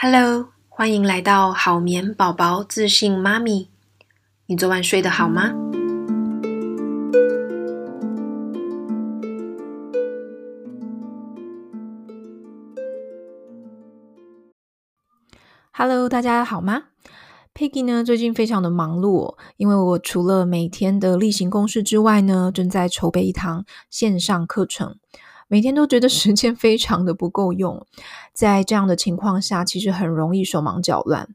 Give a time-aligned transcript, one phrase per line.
[0.00, 3.68] Hello，欢迎来到好眠宝宝自信妈咪。
[4.46, 5.52] 你昨晚睡得好吗
[15.72, 16.84] ？Hello，大家好吗
[17.52, 24.94] ？Peggy 呢，最近非常的忙碌，因为我除了每天的例行公事之外呢，正在筹备一堂线上课程。
[25.48, 27.86] 每天都觉得时间非常的不够用，
[28.34, 31.28] 在这样的情况下，其实很容易手忙脚乱。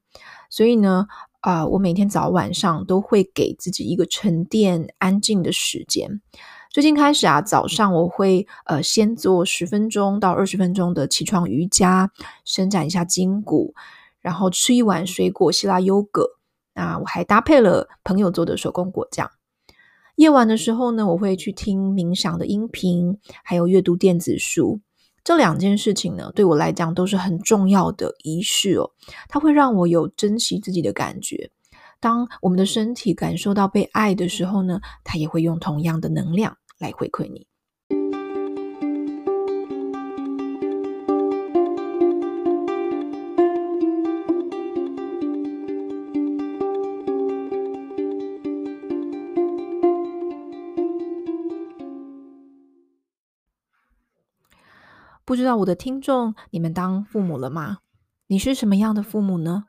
[0.51, 1.07] 所以呢，
[1.41, 6.21] 啊、我每天早晚上都会给自己一个沉淀、安静的时间。
[6.69, 12.11] 最近开始啊，早上我会呃先做十分钟到二十分钟的起床瑜伽，
[12.45, 13.73] 伸展一下筋骨，
[14.21, 16.27] 然后吃一碗水果希腊优格。
[16.75, 19.29] 那我还搭配了朋友做的手工果酱。
[20.15, 24.79] 夜晚的时候呢，我会去听冥想的音频，还有阅读电子书。
[25.23, 28.91] 这两件事情呢，对我来讲都是很重要的仪式哦。
[29.27, 31.49] 它会让我有珍惜自己的感觉。
[31.99, 37.47] 当我们的身体感受到被爱的时候呢，它也会用同样的能量来回馈你。
[55.33, 57.79] 不知道我的听众，你们当父母了吗？
[58.27, 59.63] 你是什么样的父母呢？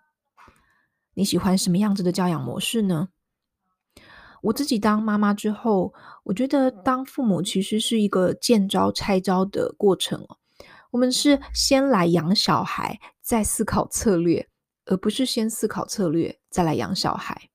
[1.14, 3.08] 你喜欢什么样子的教养模式呢？
[4.42, 10.28] 我自己当妈妈之后，我觉得当父母其实是一个见招拆招的过程。
[10.90, 14.46] 我们是先来养小孩，再思考策略，
[14.84, 17.48] 而不是先思考策略再来养小孩，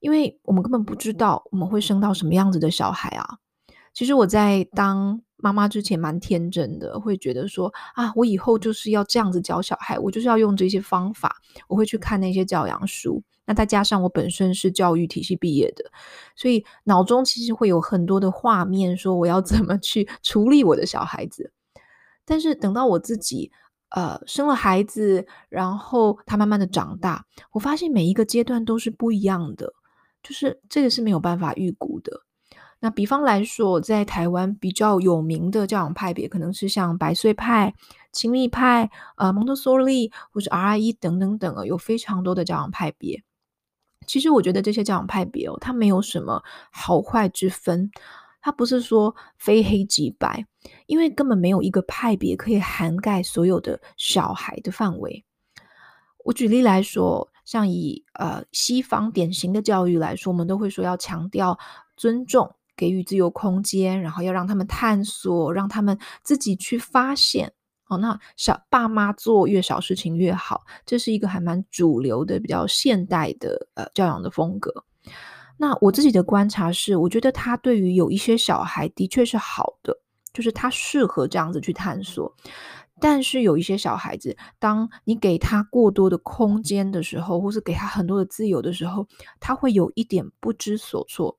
[0.00, 3.38] 因为我们根本不知道我们会生到什么样子的小孩啊。
[3.92, 11.36] 其实我在当妈妈之前蛮天真的，会觉得说啊，我以后就是要这样子教小孩，我就是要用这些方法，
[11.68, 13.22] 我会去看那些教养书。
[13.44, 15.84] 那再加上我本身是教育体系毕业的，
[16.34, 21.52] 所以脑中其实会有很多的画面，说我要怎么去处理我的小孩子。
[22.24, 23.52] 但是等到我自己
[23.90, 29.74] 呃生了孩子，然后他慢慢的长大，我发现每一个阶段都是不一样的，
[30.22, 32.22] 就是这个是没有办法预估的。
[32.84, 37.72] 那比方来说，在台湾比较有名的教养派别，可能是像百岁派、
[38.12, 43.24] 亲密派、呃蒙特梭利或者 RIE 等等等啊，有非常多的教养派别。
[44.06, 47.90] 其实我觉得这些教养派别哦，它没有什么好坏之分，
[48.42, 50.44] 它不是说非黑即白，
[50.84, 55.24] 因为根本没有一个派别可以涵盖所有的小孩的范围。
[56.22, 61.58] 我举例来说，像以呃西方典型的教育来说，我们都会说要强调
[61.96, 62.54] 尊重。
[62.76, 67.52] 给予自由空间，然后要让他们探索，让他们自己去发现。
[67.88, 74.72] 哦，那小爸妈做越少事情越好，这是一个还蛮主流的、比较现代的呃教养的风格。
[75.58, 79.94] 那我自己的观察是，我觉得他对于有一些小孩的确是好的，
[80.32, 82.34] 就是他适合这样子去探索。
[83.00, 89.06] 但是有一些小孩子，当你给他过多的空间的时候，或是给他很多的自由的时候，
[89.40, 91.36] 他会有一点不知所措，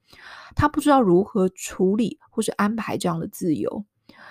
[0.55, 3.85] 他不知道如何处理或是安排这样的自由。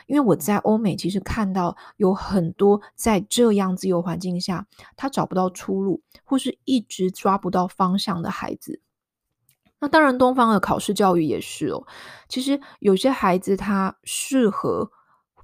[0.07, 8.81] 因为我在欧美其实看到有很多在这样自由环境下，他找不到出路，或是一直抓不到方向的孩子。
[9.81, 11.87] 那当然，东方的考试教育也是哦。
[12.29, 14.91] 其实有些孩子他适合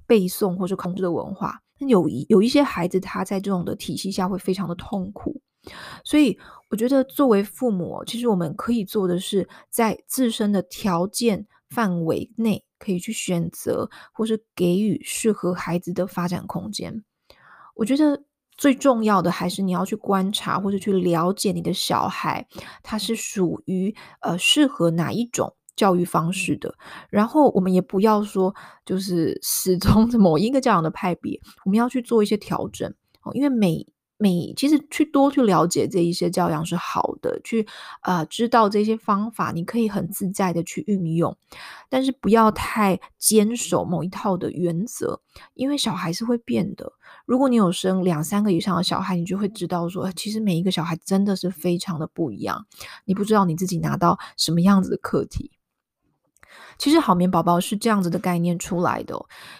[0.05, 1.61] 背诵或是控制的文化。
[1.87, 5.41] 有一有一些孩子，他在这种的体系下会非常的痛苦，
[6.03, 6.37] 所以
[6.69, 17.03] 我觉得作为父母，其实我们可以做的是，在自身的条件范围内，可以去选择或是给予适合孩子的发展空间。
[17.75, 18.23] 我觉得
[18.57, 22.47] 最重要的还是你要去观察或者去了解你的小孩，
[22.83, 25.55] 他是属于呃适合哪一种。
[25.75, 26.75] 教育方式的，
[27.09, 28.53] 然后我们也不要说
[28.85, 32.93] 就是始终某一个教养的派别，我们要去做一些调整。
[33.23, 33.85] 哦，因为每
[34.17, 37.67] 每其实去多去了解这一些教养是好的，去
[38.01, 41.35] 呃知道这些方法，你可以很自在的去运用，
[41.89, 45.21] 但是不要太坚守某一套的原则，
[45.53, 46.93] 因为小孩是会变的。
[47.25, 52.65] 如果你有生两三个以上的小孩，你就会知道说，其实每一个小孩真的是非常的不一样，
[53.05, 55.51] 你不知道你自己拿到什么样子的课题。
[56.81, 59.15] 其实好眠宝宝是这样子的概念出来的，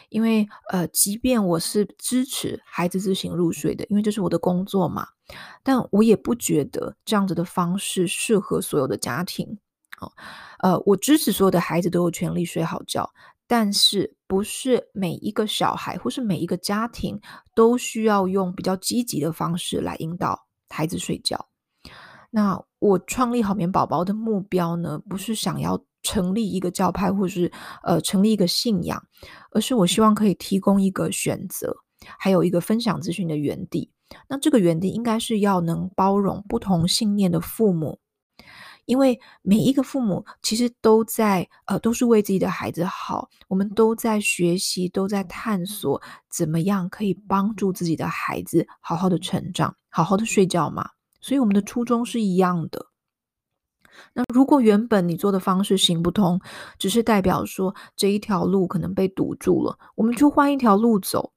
[0.10, 5.06] 因为呃，即便我是支持孩子自行入睡的，因为这是我的工作嘛，
[5.62, 9.60] 但我也不觉得这样子的方式适合所有的家庭
[10.00, 10.12] 哦。
[10.62, 13.08] 呃，我支持所有的孩子都有权利睡好觉，
[13.46, 17.22] 但是不是每一个小孩或是每一个家庭
[17.54, 21.50] 都需要用比较积极的方式来引导孩子睡觉。
[22.32, 27.52] 那我创立好眠宝宝的目标呢，不是想要成立一个教派，或是
[27.84, 29.02] 呃成立一个信仰，
[29.52, 31.76] 而是我希望可以提供一个选择，
[32.18, 33.92] 还有一个分享资讯的园地。
[34.28, 38.00] 那这个园地应该是要能包容不同信念的父母。
[38.86, 43.30] 因为每一个父母其实都在呃，都是为自己的孩子好。
[43.48, 50.90] 我们都在学习，都在探索，怎么样可以帮助自己的孩子好好的成长，好好的睡觉嘛。
[51.22, 52.88] 所以我们的初衷是一样的。
[54.14, 56.40] 那如果原本你做的方式行不通，
[56.78, 61.32] 只是代表说这一条路可能被堵住了，我们就换一条路走。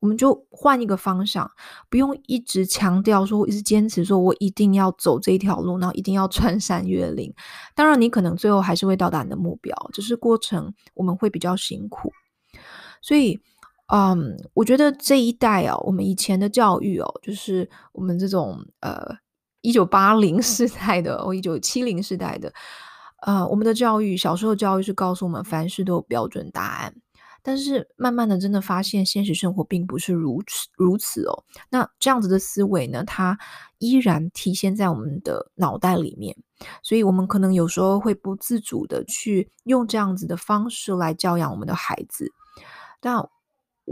[0.00, 1.48] 我们就换一个方向，
[1.88, 7.32] 不用一直强调说，一直坚持说，我一定要走这一条路，然后一定要穿山越岭。
[7.76, 12.12] 当然，你可能最后还是会到达你的目标，只是过程我们会比较辛苦。
[13.00, 13.40] 所以，
[13.94, 19.06] 嗯，我觉得这一代哦，我们以前的教育哦，就是我们这种呃
[19.62, 22.52] 一九八零世代的，或一九七零世代的，
[23.22, 26.94] 呃，我们的教育，小时候教育是告诉我们凡事都有标准答案。
[27.44, 31.44] 但是慢慢的，真的发现现实生活并不是如此如此哦。
[31.70, 33.36] 那这样子的思维呢，它
[33.78, 36.36] 依然体现在我们的脑袋里面，
[36.84, 42.32] 所以我们可能有时候会不自主的去用这样子的方式来教养我们的孩子。
[43.00, 43.28] 但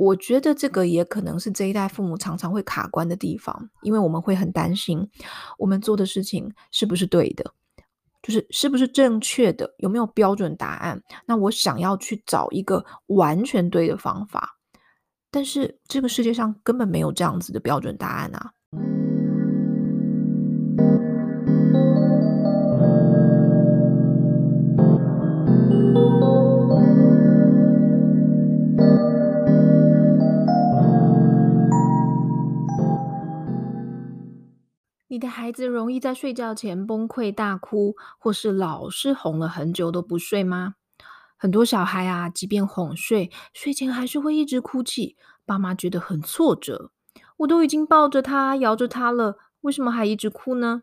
[0.00, 5.06] 我觉得这个也可能是这一代父母常常会卡关的地方，因为我们会很担心
[5.58, 7.52] 我们做的事情是不是对的。
[8.22, 11.02] 就是是不是正确的，有没有标准答案？
[11.26, 14.58] 那我想要去找一个完全对的方法，
[15.30, 18.52] 但是这个世界上根本没有这样子的标准答案啊。
[35.20, 40.74] 的孩子容易在睡觉前崩溃大哭，或是老是哄了很久都不睡吗？
[41.36, 46.90] 很多小孩啊，即便哄睡，睡前还是会一直哭泣，爸妈觉得很挫折。
[47.38, 50.82] 我都已经抱着他，摇着他了，为什么还一直哭呢？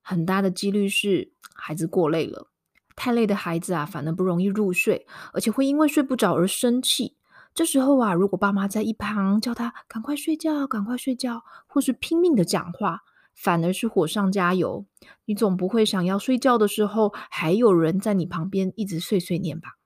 [0.00, 2.48] 很大的几率是孩子过累了，
[2.96, 7.16] 太累的孩子啊，反而不容易入睡，而且会因为睡不着而生气。
[7.54, 13.02] 这时候啊，如果爸妈在一旁叫他赶快睡觉，赶快睡觉，或是拼命的讲话。
[13.34, 14.86] 反而是火上加油，
[15.24, 19.76] 你总不会想要睡觉的时候还有人在你旁边一直碎碎念吧？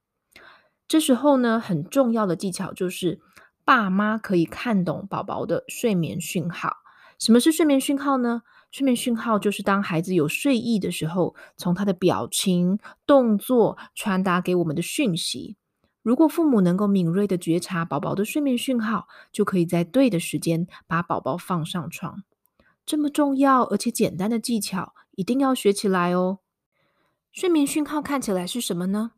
[0.88, 3.20] 这时候呢，很重要的技巧就是
[3.64, 6.76] 爸妈可以看懂宝宝的睡眠讯号。
[7.18, 8.42] 什么是睡眠讯号呢？
[8.70, 15.56] 睡眠讯号就是当孩子有睡意的时候，从他的表情、动作传达给我们的讯息。
[16.02, 22.22] 如果父母能够敏锐地觉察宝宝的睡眠讯号，就可以在对的时间把宝宝放上床。
[22.86, 26.38] 这么重要而且简单的技巧，一定要学起来哦。
[27.32, 29.10] 睡眠讯号看起来是什么呢？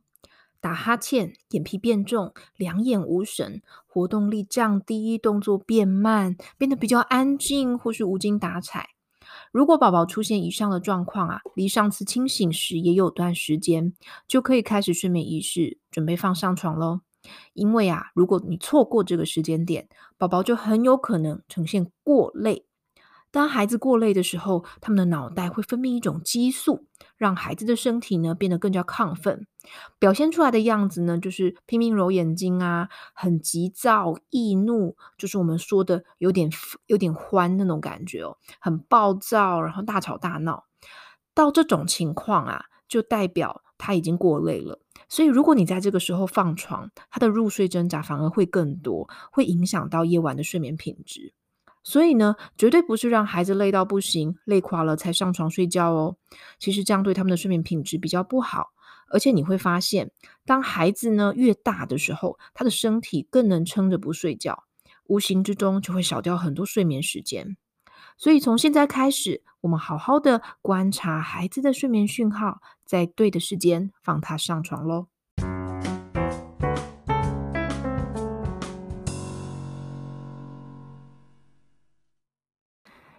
[0.58, 8.88] 打哈欠、眼皮变重、两眼无神、活动力降低、动作变慢、变得比较安静或是无精打采。
[9.52, 13.92] 如果宝宝出现以上的状况啊，离上次清醒时也有段时间，
[14.26, 17.02] 就可以开始睡眠仪式，准备放上床喽。
[17.52, 22.64] 因为啊，如果你错过这个时间点，宝宝就很有可能呈现过累。
[23.30, 29.46] 当孩子过累的时候，他们的脑袋会分泌一种激素，让孩子的身体呢变得更加亢奋，
[29.98, 36.50] 表现出来的样子呢就是拼命揉眼睛啊，很急躁易怒，就是我们说的有点
[36.86, 40.64] 有点欢那种感觉哦，很暴躁，然后大吵大闹。
[41.34, 44.80] 到这种情况啊，就代表他已经过累了。
[45.08, 51.34] 所以如果你在这个时候放床，他的入睡挣扎反而会更多，会影响到夜晚的睡眠品质。
[51.88, 56.16] 所以呢，绝对不是让孩子累到不行、累垮了才上床睡觉哦。
[56.58, 58.72] 其实这样对他们的睡眠品质比较不好，
[59.08, 60.10] 而且你会发现，
[60.44, 64.64] 当孩子呢越大的时候，他的身体更能撑着不睡觉，
[65.04, 67.56] 无形之中就会少掉很多睡眠时间。
[68.18, 75.06] 所以从现在开始，我们好好的观察孩子的睡眠讯号，在对的时间放他上床喽。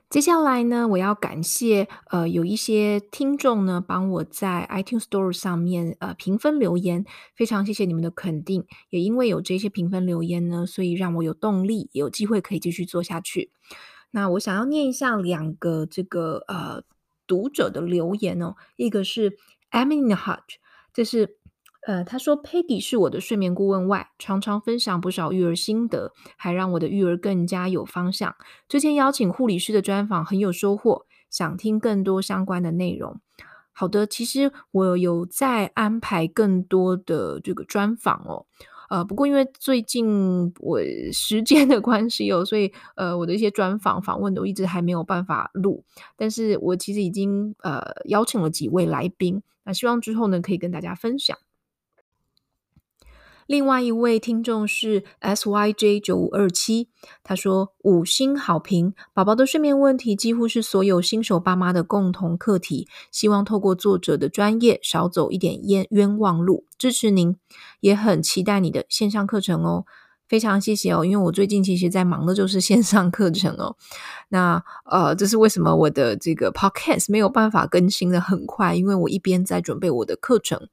[0.10, 8.66] 接下来呢，我要感谢呃有一些听众呢帮我在 iTunes Store 上面呃评分留言，非常谢谢你们的肯定。
[8.90, 13.52] 也因为有这些评分留言呢，所以让我有动力，有机会可以继续做下去。
[14.10, 16.82] 那我想要念一下两个这个呃
[17.28, 19.38] 读者的留言哦，一个是
[19.70, 20.56] Emily Hodge，
[20.92, 21.38] 这是
[21.88, 28.36] 呃，他说，Peggy 是我的睡眠顾问外，常常分享不少育儿心得，还让我的育儿更加有方向。
[28.68, 33.20] 之前邀请护理师的专访很有收获，想听更多相关的内容。
[33.72, 38.46] 好的，其实我有在安排更多的这个专访哦。
[38.90, 40.82] 呃，不过因为最近我
[41.14, 45.86] 时间的关系哦，所以呃，我的一些专访访问都一直还没有办法录。
[46.18, 51.38] 但是我其实已经呃邀请了几位来宾，那希望之后呢可以跟大家分享。
[53.50, 56.88] 另外一位听众是 SYJ 九五二七，
[57.24, 67.38] 他说五星好评，宝宝的睡眠问题几乎是所有新手爸妈的共同课题，希望透过作者的专业，少走一点冤冤枉路，支持您，
[67.80, 69.86] 也很期待你的线上课程哦，
[70.28, 73.76] 非常谢谢哦，因为我最近其实在忙的就是线上课程哦，
[74.28, 80.68] 那呃，这是为什么我的这个 Podcast 没有办法更新的很快，因为我一边在准备我的课程。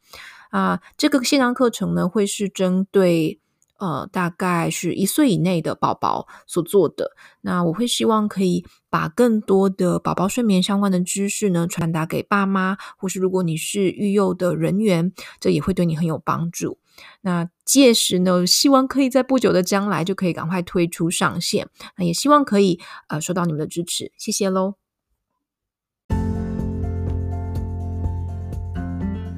[0.57, 3.39] 啊，这个线上课程呢，会是针对
[3.79, 7.11] 呃，大概是一岁以内的宝宝所做的。
[7.43, 16.79] 那我会希望可以把更多的宝宝睡眠相关的知识呢，传达给爸妈，或是如果你是育幼的人员，这也会对你很有帮助。
[17.21, 21.69] 那届时呢，希望可以在不久的将来就可以赶快推出上线。
[21.99, 24.86] 那也希望可以呃，收到你们的支持，谢谢喽。